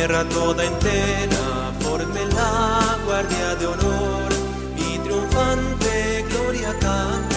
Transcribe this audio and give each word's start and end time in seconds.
tierra 0.00 0.26
toda 0.30 0.64
entera 0.64 1.74
forme 1.80 2.24
la 2.32 2.98
guardia 3.04 3.54
de 3.56 3.66
honor 3.66 4.32
y 4.74 4.98
triunfante 4.98 6.24
gloria 6.30 6.72
cante 6.78 7.36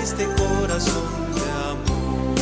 este 0.00 0.24
corazón 0.36 1.34
de 1.34 1.50
amor. 1.50 2.38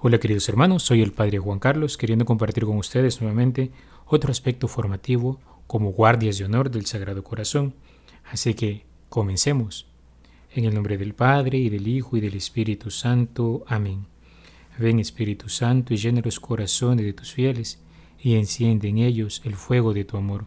Hola 0.00 0.18
queridos 0.18 0.46
hermanos, 0.50 0.82
soy 0.82 1.00
el 1.00 1.12
Padre 1.12 1.38
Juan 1.38 1.58
Carlos, 1.58 1.96
queriendo 1.96 2.26
compartir 2.26 2.66
con 2.66 2.76
ustedes 2.76 3.22
nuevamente 3.22 3.70
otro 4.04 4.30
aspecto 4.30 4.68
formativo 4.68 5.40
como 5.66 5.92
guardias 5.92 6.36
de 6.36 6.44
honor 6.44 6.70
del 6.70 6.84
Sagrado 6.84 7.24
Corazón. 7.24 7.72
Así 8.30 8.52
que 8.52 8.84
comencemos. 9.08 9.86
En 10.54 10.66
el 10.66 10.74
nombre 10.74 10.98
del 10.98 11.14
Padre, 11.14 11.56
y 11.56 11.70
del 11.70 11.88
Hijo, 11.88 12.18
y 12.18 12.20
del 12.20 12.34
Espíritu 12.34 12.90
Santo. 12.90 13.64
Amén. 13.66 14.11
Ven 14.78 14.98
Espíritu 14.98 15.48
Santo 15.48 15.94
y 15.94 15.96
llena 15.96 16.22
los 16.24 16.40
corazones 16.40 17.04
de 17.04 17.12
tus 17.12 17.32
fieles, 17.32 17.80
y 18.18 18.34
enciende 18.36 18.88
en 18.88 18.98
ellos 18.98 19.42
el 19.44 19.56
fuego 19.56 19.92
de 19.92 20.04
tu 20.04 20.16
amor. 20.16 20.46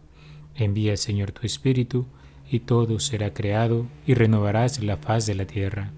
Envía, 0.54 0.96
Señor, 0.96 1.32
tu 1.32 1.46
Espíritu, 1.46 2.06
y 2.50 2.60
todo 2.60 3.00
será 3.00 3.34
creado, 3.34 3.86
y 4.06 4.14
renovarás 4.14 4.82
la 4.82 4.96
faz 4.96 5.26
de 5.26 5.34
la 5.34 5.46
tierra. 5.46 5.92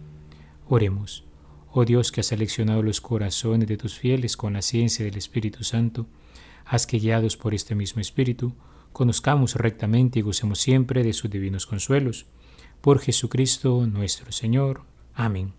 Oremos. 0.67 1.25
Oh 1.71 1.85
Dios 1.85 2.11
que 2.11 2.21
has 2.21 2.27
seleccionado 2.27 2.83
los 2.83 3.01
corazones 3.01 3.69
de 3.69 3.77
tus 3.77 3.99
fieles 3.99 4.37
con 4.37 4.55
la 4.55 4.63
ciencia 4.63 5.05
del 5.05 5.17
Espíritu 5.17 5.65
Santo, 5.65 6.07
haz 6.65 6.87
que 6.87 6.99
guiados 6.99 7.37
por 7.37 7.55
este 7.55 7.75
mismo 7.75 8.01
Espíritu, 8.01 8.55
conozcamos 8.93 9.55
rectamente 9.55 10.19
y 10.19 10.23
gocemos 10.23 10.59
siempre 10.59 11.05
de 11.05 11.13
sus 11.13 11.31
divinos 11.31 11.67
consuelos 11.67 12.27
por 12.81 13.01
Jesucristo 13.01 13.87
nuestro 13.87 14.33
Señor. 14.33 14.83
Amén. 15.15 15.58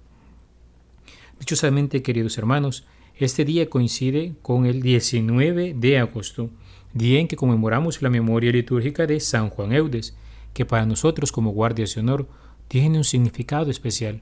Dichosamente, 1.40 2.04
queridos 2.04 2.38
hermanos, 2.38 2.86
este 3.16 3.46
día 3.46 3.70
coincide 3.70 4.36
con 4.42 4.66
el 4.66 4.82
19 4.82 5.74
de 5.74 5.98
agosto, 5.98 6.50
día 6.94 7.20
en 7.20 7.28
que 7.28 7.38
conmemoramos 7.38 8.02
la 8.02 8.10
memoria 8.10 8.52
litúrgica 8.52 9.08
de 9.08 9.20
San 9.22 9.50
Juan 9.50 9.72
Eudes, 9.72 10.18
que 10.54 10.66
para 10.66 10.86
nosotros 10.86 11.32
como 11.32 11.52
guardias 11.52 11.96
de 11.96 12.02
honor 12.02 12.28
tiene 12.68 12.98
un 12.98 13.04
significado 13.06 13.72
especial, 13.72 14.22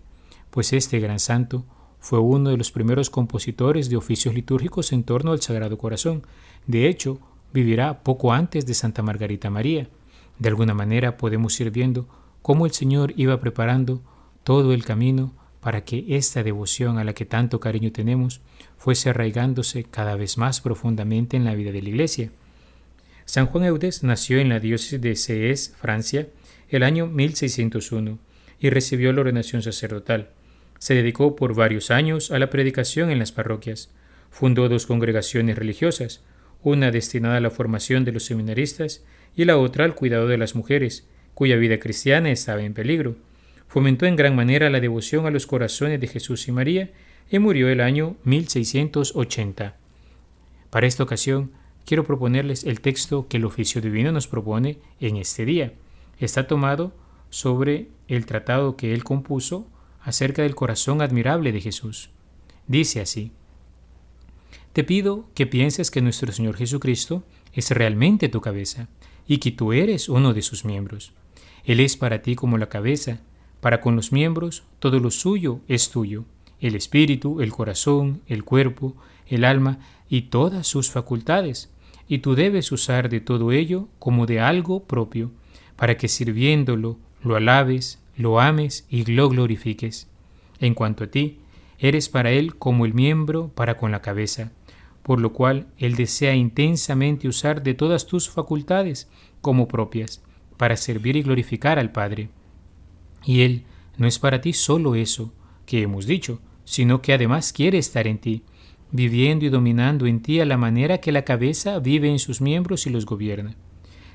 pues 0.51 0.73
este 0.73 0.99
gran 0.99 1.19
santo 1.19 1.65
fue 1.99 2.19
uno 2.19 2.51
de 2.51 2.57
los 2.57 2.71
primeros 2.71 3.09
compositores 3.09 3.89
de 3.89 3.97
oficios 3.97 4.35
litúrgicos 4.35 4.93
en 4.93 5.03
torno 5.03 5.31
al 5.31 5.41
Sagrado 5.41 5.77
Corazón. 5.77 6.21
De 6.67 6.87
hecho, 6.87 7.19
vivirá 7.51 8.03
poco 8.03 8.31
antes 8.31 8.65
de 8.67 8.75
Santa 8.75 9.01
Margarita 9.01 9.49
María. 9.49 9.89
De 10.37 10.49
alguna 10.49 10.75
manera 10.75 11.17
podemos 11.17 11.59
ir 11.59 11.71
viendo 11.71 12.07
cómo 12.43 12.67
el 12.67 12.73
Señor 12.73 13.13
iba 13.17 13.39
preparando 13.39 14.01
todo 14.43 14.71
el 14.71 14.85
camino 14.85 15.33
para 15.61 15.83
que 15.83 16.05
esta 16.09 16.43
devoción 16.43 16.97
a 16.97 17.03
la 17.03 17.13
que 17.13 17.25
tanto 17.25 17.59
cariño 17.59 17.91
tenemos 17.91 18.41
fuese 18.77 19.09
arraigándose 19.09 19.83
cada 19.83 20.15
vez 20.15 20.37
más 20.37 20.61
profundamente 20.61 21.35
en 21.37 21.45
la 21.45 21.55
vida 21.55 21.71
de 21.71 21.81
la 21.81 21.89
Iglesia. 21.89 22.31
San 23.25 23.47
Juan 23.47 23.65
Eudes 23.65 24.03
nació 24.03 24.39
en 24.39 24.49
la 24.49 24.59
diócesis 24.59 25.01
de 25.01 25.15
Sees, 25.15 25.73
Francia, 25.77 26.27
el 26.69 26.83
año 26.83 27.07
1601 27.07 28.19
y 28.59 28.69
recibió 28.69 29.11
la 29.11 29.21
ordenación 29.21 29.61
sacerdotal. 29.61 30.29
Se 30.79 30.93
dedicó 30.93 31.35
por 31.35 31.55
varios 31.55 31.91
años 31.91 32.31
a 32.31 32.39
la 32.39 32.49
predicación 32.49 33.09
en 33.09 33.19
las 33.19 33.31
parroquias. 33.31 33.89
Fundó 34.29 34.69
dos 34.69 34.85
congregaciones 34.85 35.57
religiosas, 35.57 36.23
una 36.63 36.91
destinada 36.91 37.37
a 37.37 37.41
la 37.41 37.49
formación 37.49 38.05
de 38.05 38.11
los 38.11 38.25
seminaristas 38.25 39.03
y 39.35 39.45
la 39.45 39.57
otra 39.57 39.85
al 39.85 39.95
cuidado 39.95 40.27
de 40.27 40.37
las 40.37 40.55
mujeres, 40.55 41.07
cuya 41.33 41.55
vida 41.55 41.79
cristiana 41.79 42.31
estaba 42.31 42.63
en 42.63 42.73
peligro. 42.73 43.15
Fomentó 43.67 44.05
en 44.05 44.15
gran 44.15 44.35
manera 44.35 44.69
la 44.69 44.79
devoción 44.79 45.25
a 45.25 45.31
los 45.31 45.45
corazones 45.45 45.99
de 45.99 46.07
Jesús 46.07 46.47
y 46.47 46.51
María 46.51 46.91
y 47.29 47.39
murió 47.39 47.69
el 47.69 47.81
año 47.81 48.15
1680. 48.23 49.75
Para 50.69 50.87
esta 50.87 51.03
ocasión, 51.03 51.51
quiero 51.85 52.05
proponerles 52.05 52.63
el 52.63 52.81
texto 52.81 53.27
que 53.27 53.37
el 53.37 53.45
oficio 53.45 53.81
divino 53.81 54.11
nos 54.11 54.27
propone 54.27 54.79
en 54.99 55.17
este 55.17 55.45
día. 55.45 55.73
Está 56.19 56.47
tomado 56.47 56.93
sobre 57.29 57.87
el 58.07 58.25
tratado 58.25 58.77
que 58.77 58.93
él 58.93 59.03
compuso 59.03 59.67
acerca 60.01 60.43
del 60.43 60.55
corazón 60.55 61.01
admirable 61.01 61.51
de 61.51 61.61
Jesús. 61.61 62.09
Dice 62.67 63.01
así, 63.01 63.31
Te 64.73 64.83
pido 64.83 65.29
que 65.33 65.47
pienses 65.47 65.91
que 65.91 66.01
nuestro 66.01 66.31
Señor 66.31 66.55
Jesucristo 66.55 67.23
es 67.53 67.71
realmente 67.71 68.29
tu 68.29 68.39
cabeza 68.39 68.87
y 69.27 69.39
que 69.39 69.51
tú 69.51 69.73
eres 69.73 70.07
uno 70.09 70.33
de 70.33 70.41
sus 70.41 70.63
miembros. 70.63 71.11
Él 71.65 71.81
es 71.81 71.97
para 71.97 72.21
ti 72.21 72.35
como 72.35 72.57
la 72.57 72.69
cabeza, 72.69 73.19
para 73.67 73.81
con 73.81 73.97
los 73.97 74.13
miembros 74.13 74.63
todo 74.79 74.97
lo 75.01 75.11
suyo 75.11 75.59
es 75.67 75.89
tuyo, 75.89 76.23
el 76.61 76.73
espíritu, 76.73 77.41
el 77.41 77.51
corazón, 77.51 78.21
el 78.25 78.45
cuerpo, 78.45 78.95
el 79.27 79.43
alma 79.43 79.79
y 80.07 80.21
todas 80.21 80.65
sus 80.67 80.89
facultades, 80.89 81.69
y 82.07 82.19
tú 82.19 82.35
debes 82.35 82.71
usar 82.71 83.09
de 83.09 83.19
todo 83.19 83.51
ello 83.51 83.89
como 83.99 84.25
de 84.25 84.39
algo 84.39 84.83
propio, 84.83 85.31
para 85.75 85.97
que 85.97 86.07
sirviéndolo 86.07 86.97
lo 87.21 87.35
alabes, 87.35 87.99
lo 88.15 88.39
ames 88.39 88.87
y 88.89 89.03
lo 89.03 89.27
glorifiques. 89.27 90.07
En 90.61 90.73
cuanto 90.73 91.03
a 91.03 91.07
ti, 91.07 91.39
eres 91.77 92.07
para 92.07 92.31
Él 92.31 92.55
como 92.55 92.85
el 92.85 92.93
miembro 92.93 93.49
para 93.53 93.75
con 93.75 93.91
la 93.91 94.01
cabeza, 94.01 94.53
por 95.03 95.19
lo 95.19 95.33
cual 95.33 95.67
Él 95.77 95.97
desea 95.97 96.35
intensamente 96.35 97.27
usar 97.27 97.63
de 97.63 97.73
todas 97.73 98.07
tus 98.07 98.29
facultades 98.29 99.09
como 99.41 99.67
propias, 99.67 100.23
para 100.55 100.77
servir 100.77 101.17
y 101.17 101.21
glorificar 101.21 101.79
al 101.79 101.91
Padre. 101.91 102.29
Y 103.27 103.41
Él 103.41 103.63
no 103.97 104.07
es 104.07 104.19
para 104.19 104.39
ti 104.39 104.53
solo 104.53 104.95
eso 104.95 105.33
que 105.65 105.81
hemos 105.81 106.07
dicho, 106.07 106.39
sino 106.63 107.01
que 107.01 107.11
además 107.11 107.51
quiere 107.51 107.77
estar 107.77 108.07
en 108.07 108.19
ti, 108.19 108.41
viviendo 108.91 109.45
y 109.45 109.49
dominando 109.49 110.07
en 110.07 110.21
ti 110.21 110.39
a 110.39 110.45
la 110.45 110.55
manera 110.55 110.99
que 110.99 111.11
la 111.11 111.25
cabeza 111.25 111.77
vive 111.79 112.09
en 112.09 112.19
sus 112.19 112.39
miembros 112.39 112.87
y 112.87 112.89
los 112.89 113.05
gobierna. 113.05 113.55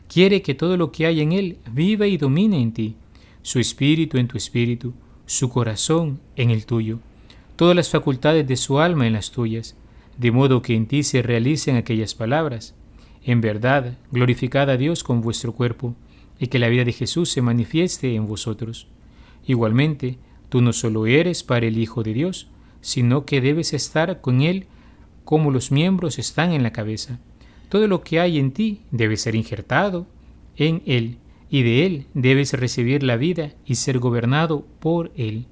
Quiere 0.08 0.40
que 0.40 0.54
todo 0.54 0.78
lo 0.78 0.92
que 0.92 1.04
hay 1.04 1.20
en 1.20 1.32
Él 1.32 1.58
viva 1.70 2.06
y 2.06 2.16
domine 2.16 2.58
en 2.62 2.72
ti, 2.72 2.96
su 3.42 3.58
espíritu 3.58 4.16
en 4.16 4.28
tu 4.28 4.38
espíritu, 4.38 4.94
su 5.26 5.50
corazón 5.50 6.18
en 6.36 6.48
el 6.48 6.64
tuyo, 6.64 6.98
todas 7.56 7.76
las 7.76 7.90
facultades 7.90 8.48
de 8.48 8.56
su 8.56 8.78
alma 8.78 9.06
en 9.06 9.12
las 9.12 9.30
tuyas, 9.30 9.76
de 10.16 10.30
modo 10.30 10.62
que 10.62 10.74
en 10.74 10.86
ti 10.86 11.02
se 11.02 11.20
realicen 11.20 11.76
aquellas 11.76 12.14
palabras. 12.14 12.74
En 13.24 13.42
verdad, 13.42 13.98
glorificad 14.10 14.70
a 14.70 14.78
Dios 14.78 15.04
con 15.04 15.20
vuestro 15.20 15.52
cuerpo, 15.52 15.94
y 16.38 16.46
que 16.46 16.58
la 16.58 16.70
vida 16.70 16.84
de 16.84 16.92
Jesús 16.94 17.28
se 17.28 17.42
manifieste 17.42 18.14
en 18.14 18.26
vosotros. 18.26 18.88
Igualmente, 19.46 20.18
tú 20.48 20.60
no 20.60 20.72
solo 20.72 21.06
eres 21.06 21.42
para 21.42 21.66
el 21.66 21.78
Hijo 21.78 22.02
de 22.02 22.14
Dios, 22.14 22.48
sino 22.80 23.24
que 23.24 23.40
debes 23.40 23.72
estar 23.72 24.20
con 24.20 24.42
Él 24.42 24.66
como 25.24 25.50
los 25.50 25.70
miembros 25.70 26.18
están 26.18 26.52
en 26.52 26.62
la 26.62 26.72
cabeza. 26.72 27.18
Todo 27.68 27.86
lo 27.86 28.02
que 28.02 28.20
hay 28.20 28.38
en 28.38 28.52
ti 28.52 28.82
debe 28.90 29.16
ser 29.16 29.34
injertado 29.34 30.06
en 30.56 30.82
Él, 30.86 31.18
y 31.48 31.62
de 31.62 31.86
Él 31.86 32.06
debes 32.14 32.52
recibir 32.52 33.02
la 33.02 33.16
vida 33.16 33.52
y 33.64 33.76
ser 33.76 33.98
gobernado 33.98 34.66
por 34.80 35.12
Él. 35.16 35.46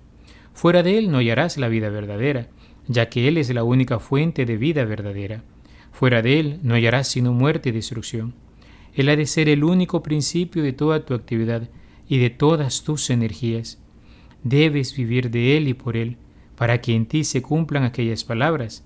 Fuera 0.55 0.83
de 0.83 0.99
Él 0.99 1.11
no 1.11 1.19
hallarás 1.19 1.57
la 1.57 1.69
vida 1.69 1.89
verdadera, 1.89 2.49
ya 2.89 3.09
que 3.09 3.29
Él 3.29 3.39
es 3.39 3.53
la 3.55 3.65
única 3.65 3.99
fuente 3.99 4.45
de 4.45 4.57
vida 4.57 4.85
verdadera. 4.85 5.43
Fuera 5.93 6.23
de 6.23 6.41
Él 6.41 6.61
no 6.63 6.75
hallarás 6.75 7.09
sino 7.09 7.33
muerte 7.33 7.71
y 7.71 7.73
destrucción. 7.73 8.35
Él 8.95 9.09
ha 9.09 9.17
de 9.17 9.27
ser 9.27 9.49
el 9.49 9.65
único 9.65 10.03
principio 10.03 10.63
de 10.63 10.73
toda 10.73 11.05
tu 11.05 11.15
actividad 11.15 11.69
y 12.09 12.19
de 12.19 12.31
todas 12.31 12.83
tus 12.83 13.09
energías. 13.11 13.80
Debes 14.43 14.97
vivir 14.97 15.31
de 15.31 15.57
Él 15.57 15.69
y 15.69 15.75
por 15.75 15.97
Él, 15.97 16.17
para 16.57 16.81
que 16.81 16.95
en 16.95 17.07
ti 17.07 17.25
se 17.25 17.43
cumplan 17.43 17.85
aquellas 17.85 18.25
palabras. 18.25 18.85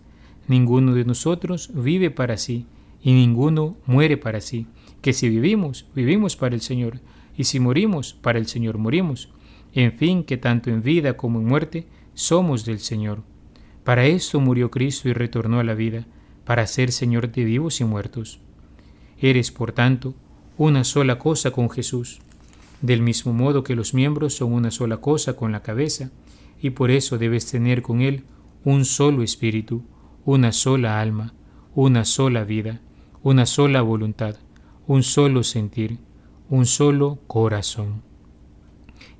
Ninguno 0.48 0.94
de 0.94 1.04
nosotros 1.04 1.70
vive 1.74 2.10
para 2.10 2.36
sí, 2.36 2.66
y 3.02 3.12
ninguno 3.12 3.76
muere 3.86 4.16
para 4.16 4.40
sí, 4.40 4.66
que 5.00 5.12
si 5.12 5.28
vivimos, 5.28 5.86
vivimos 5.94 6.36
para 6.36 6.54
el 6.54 6.60
Señor, 6.60 7.00
y 7.36 7.44
si 7.44 7.60
morimos, 7.60 8.14
para 8.14 8.38
el 8.38 8.46
Señor 8.46 8.78
morimos. 8.78 9.28
En 9.74 9.92
fin, 9.92 10.24
que 10.24 10.36
tanto 10.36 10.70
en 10.70 10.82
vida 10.82 11.16
como 11.16 11.40
en 11.40 11.46
muerte 11.46 11.86
somos 12.14 12.64
del 12.64 12.78
Señor. 12.78 13.22
Para 13.82 14.06
esto 14.06 14.40
murió 14.40 14.70
Cristo 14.70 15.08
y 15.08 15.12
retornó 15.12 15.60
a 15.60 15.64
la 15.64 15.74
vida, 15.74 16.06
para 16.44 16.66
ser 16.66 16.92
Señor 16.92 17.30
de 17.30 17.44
vivos 17.44 17.80
y 17.80 17.84
muertos. 17.84 18.40
Eres, 19.20 19.50
por 19.50 19.72
tanto, 19.72 20.14
una 20.56 20.84
sola 20.84 21.18
cosa 21.18 21.50
con 21.50 21.68
Jesús, 21.68 22.20
del 22.84 23.00
mismo 23.00 23.32
modo 23.32 23.64
que 23.64 23.74
los 23.74 23.94
miembros 23.94 24.34
son 24.34 24.52
una 24.52 24.70
sola 24.70 24.98
cosa 24.98 25.36
con 25.36 25.52
la 25.52 25.62
cabeza, 25.62 26.10
y 26.60 26.70
por 26.70 26.90
eso 26.90 27.16
debes 27.16 27.50
tener 27.50 27.80
con 27.80 28.02
Él 28.02 28.24
un 28.62 28.84
solo 28.84 29.22
espíritu, 29.22 29.84
una 30.26 30.52
sola 30.52 31.00
alma, 31.00 31.32
una 31.74 32.04
sola 32.04 32.44
vida, 32.44 32.82
una 33.22 33.46
sola 33.46 33.80
voluntad, 33.80 34.36
un 34.86 35.02
solo 35.02 35.44
sentir, 35.44 35.98
un 36.50 36.66
solo 36.66 37.20
corazón. 37.26 38.02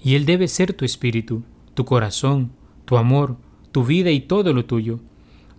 Y 0.03 0.15
Él 0.15 0.27
debe 0.27 0.47
ser 0.47 0.75
tu 0.75 0.85
espíritu, 0.85 1.43
tu 1.73 1.87
corazón, 1.87 2.53
tu 2.85 2.99
amor, 2.99 3.39
tu 3.73 3.83
vida 3.83 4.11
y 4.11 4.21
todo 4.21 4.53
lo 4.53 4.67
tuyo. 4.67 5.01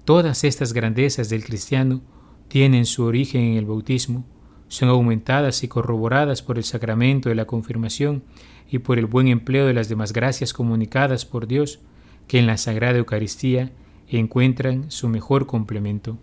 Todas 0.04 0.44
estas 0.44 0.74
grandezas 0.74 1.30
del 1.30 1.44
cristiano 1.44 2.02
tienen 2.50 2.86
su 2.86 3.04
origen 3.04 3.42
en 3.42 3.58
el 3.58 3.66
bautismo, 3.66 4.26
son 4.68 4.90
aumentadas 4.90 5.64
y 5.64 5.68
corroboradas 5.68 6.42
por 6.42 6.58
el 6.58 6.64
sacramento 6.64 7.30
de 7.30 7.36
la 7.36 7.46
confirmación 7.46 8.24
y 8.70 8.80
por 8.80 8.98
el 8.98 9.06
buen 9.06 9.28
empleo 9.28 9.66
de 9.68 9.74
las 9.74 9.90
demás 9.90 10.14
gracias 10.14 10.54
comunicadas 10.54 11.26
por 11.26 11.48
Dios, 11.48 11.80
que 12.28 12.40
en 12.40 12.48
la 12.48 12.58
Sagrada 12.58 12.98
Eucaristía 12.98 13.72
encuentran 14.08 14.92
su 14.92 15.10
mejor 15.10 15.46
complemento. 15.46 16.18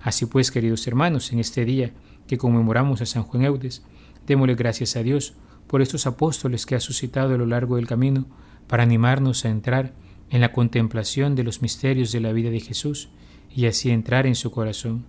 Así 0.00 0.26
pues, 0.26 0.50
queridos 0.50 0.86
hermanos, 0.86 1.32
en 1.32 1.38
este 1.38 1.64
día 1.64 1.92
que 2.26 2.38
conmemoramos 2.38 3.00
a 3.00 3.06
San 3.06 3.22
Juan 3.22 3.44
Eudes, 3.44 3.82
démosle 4.26 4.54
gracias 4.54 4.96
a 4.96 5.02
Dios 5.02 5.34
por 5.66 5.82
estos 5.82 6.06
apóstoles 6.06 6.66
que 6.66 6.74
ha 6.74 6.80
suscitado 6.80 7.34
a 7.34 7.38
lo 7.38 7.46
largo 7.46 7.76
del 7.76 7.86
camino 7.86 8.26
para 8.66 8.82
animarnos 8.82 9.44
a 9.44 9.50
entrar 9.50 9.92
en 10.30 10.40
la 10.40 10.52
contemplación 10.52 11.34
de 11.34 11.44
los 11.44 11.62
misterios 11.62 12.12
de 12.12 12.20
la 12.20 12.32
vida 12.32 12.50
de 12.50 12.60
Jesús 12.60 13.08
y 13.54 13.66
así 13.66 13.90
entrar 13.90 14.26
en 14.26 14.34
su 14.34 14.50
corazón. 14.50 15.04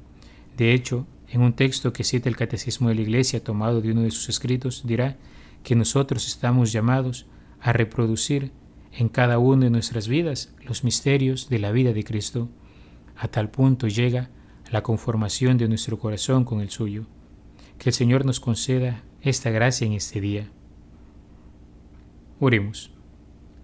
De 0.58 0.74
hecho, 0.74 1.08
en 1.30 1.42
un 1.42 1.54
texto 1.54 1.94
que 1.94 2.04
cita 2.04 2.30
el 2.30 2.36
Catecismo 2.36 2.90
de 2.90 2.96
la 2.96 3.02
Iglesia 3.02 3.44
tomado 3.44 3.82
de 3.82 3.92
uno 3.92 4.02
de 4.02 4.12
sus 4.12 4.30
escritos, 4.30 4.84
dirá 4.86 5.18
que 5.64 5.76
nosotros 5.76 6.28
estamos 6.28 6.72
llamados 6.72 7.26
a 7.60 7.74
reproducir 7.74 8.52
en 8.94 9.10
cada 9.10 9.40
una 9.40 9.66
de 9.66 9.72
nuestras 9.72 10.08
vidas 10.08 10.54
los 10.64 10.84
misterios 10.84 11.50
de 11.50 11.60
la 11.60 11.72
vida 11.72 11.94
de 11.94 12.04
Cristo. 12.04 12.50
A 13.18 13.28
tal 13.28 13.50
punto 13.50 13.88
llega 13.88 14.30
la 14.72 14.84
conformación 14.84 15.58
de 15.58 15.68
nuestro 15.68 16.00
corazón 16.00 16.46
con 16.46 16.62
el 16.62 16.70
suyo. 16.70 17.06
Que 17.78 17.90
el 17.90 17.94
Señor 17.94 18.26
nos 18.26 18.40
conceda 18.40 19.04
esta 19.22 19.50
gracia 19.50 19.86
en 19.86 19.94
este 19.94 20.22
día. 20.22 20.50
Oremos. 22.40 22.92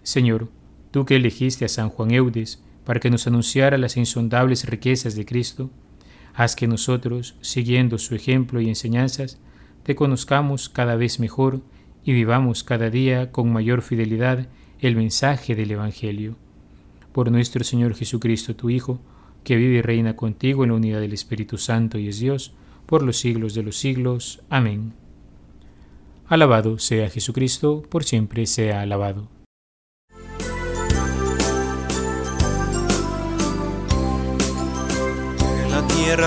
Señor, 0.02 0.50
tú 0.90 1.04
que 1.04 1.16
elegiste 1.16 1.64
a 1.64 1.68
San 1.68 1.88
Juan 1.88 2.10
Eudes 2.10 2.62
para 2.84 3.00
que 3.00 3.10
nos 3.10 3.26
anunciara 3.26 3.78
las 3.78 3.96
insondables 3.96 4.66
riquezas 4.66 5.14
de 5.14 5.24
Cristo, 5.24 5.70
haz 6.34 6.56
que 6.56 6.66
nosotros, 6.66 7.36
siguiendo 7.40 7.98
su 7.98 8.14
ejemplo 8.14 8.60
y 8.60 8.68
enseñanzas, 8.68 9.38
te 9.82 9.94
conozcamos 9.94 10.68
cada 10.68 10.96
vez 10.96 11.20
mejor 11.20 11.60
y 12.04 12.12
vivamos 12.12 12.64
cada 12.64 12.90
día 12.90 13.30
con 13.32 13.52
mayor 13.52 13.82
fidelidad 13.82 14.48
el 14.80 14.96
mensaje 14.96 15.54
del 15.54 15.70
Evangelio. 15.70 16.36
Por 17.12 17.30
nuestro 17.30 17.64
Señor 17.64 17.94
Jesucristo, 17.94 18.56
tu 18.56 18.70
Hijo, 18.70 19.00
que 19.44 19.56
vive 19.56 19.76
y 19.76 19.82
reina 19.82 20.16
contigo 20.16 20.64
en 20.64 20.70
la 20.70 20.76
unidad 20.76 21.00
del 21.00 21.12
Espíritu 21.12 21.58
Santo 21.58 21.98
y 21.98 22.08
es 22.08 22.18
Dios, 22.18 22.54
por 22.86 23.02
los 23.02 23.18
siglos 23.18 23.54
de 23.54 23.62
los 23.62 23.76
siglos. 23.76 24.42
Amén. 24.48 24.94
Alabado 26.26 26.78
sea 26.78 27.10
Jesucristo, 27.10 27.82
por 27.88 28.04
siempre 28.04 28.46
sea 28.46 28.80
alabado. 28.80 29.28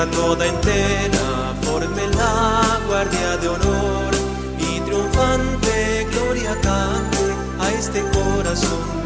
Toda 0.03 0.45
entera 0.45 1.55
forme 1.61 2.07
la 2.17 2.79
guardia 2.85 3.37
de 3.37 3.47
honor 3.47 4.13
y 4.59 4.81
triunfante 4.81 6.05
gloria 6.11 6.51
cante 6.61 7.25
a 7.61 7.71
este 7.71 8.01
corazón 8.11 9.04